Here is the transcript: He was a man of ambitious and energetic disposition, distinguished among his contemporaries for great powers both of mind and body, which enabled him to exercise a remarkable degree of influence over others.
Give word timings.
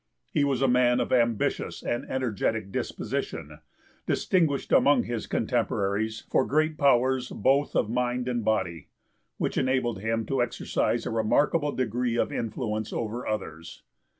He 0.31 0.43
was 0.43 0.63
a 0.63 0.67
man 0.67 0.99
of 0.99 1.13
ambitious 1.13 1.83
and 1.83 2.09
energetic 2.09 2.71
disposition, 2.71 3.59
distinguished 4.07 4.71
among 4.71 5.03
his 5.03 5.27
contemporaries 5.27 6.21
for 6.31 6.43
great 6.43 6.75
powers 6.75 7.29
both 7.29 7.75
of 7.75 7.87
mind 7.87 8.27
and 8.27 8.43
body, 8.43 8.87
which 9.37 9.59
enabled 9.59 9.99
him 9.99 10.25
to 10.25 10.41
exercise 10.41 11.05
a 11.05 11.11
remarkable 11.11 11.71
degree 11.71 12.15
of 12.17 12.31
influence 12.31 12.91
over 12.91 13.27
others. 13.27 13.83